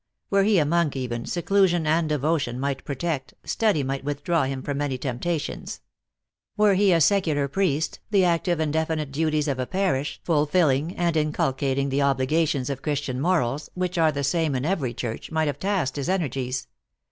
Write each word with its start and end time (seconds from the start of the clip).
Were 0.31 0.41
he 0.41 0.57
a 0.57 0.65
monk 0.65 0.95
even, 0.95 1.27
seclusion 1.27 1.85
and 1.85 2.09
devotion 2.09 2.59
might 2.59 2.83
protect, 2.83 3.35
study 3.43 3.83
might 3.83 4.03
withdraw 4.03 4.45
him 4.45 4.63
from 4.63 4.79
many 4.79 4.97
temp 4.97 5.21
tations. 5.21 5.79
Were 6.57 6.73
he 6.73 6.91
a 6.91 6.99
secular 6.99 7.47
priest, 7.47 7.99
the 8.09 8.25
active 8.25 8.59
and 8.59 8.73
definite 8.73 9.11
duties 9.11 9.47
of 9.47 9.59
a 9.59 9.67
parish, 9.67 10.19
fulfilling 10.23 10.95
and 10.95 11.15
inculcating 11.15 11.89
the 11.89 12.01
obligations 12.01 12.71
of 12.71 12.81
Christian 12.81 13.21
morals, 13.21 13.69
which 13.75 13.99
are 13.99 14.11
the 14.11 14.23
same 14.23 14.55
in 14.55 14.65
every 14.65 14.95
church, 14.95 15.29
might 15.29 15.45
have 15.45 15.59
tasked 15.59 15.97
his 15.97 16.09
energies. 16.09 16.67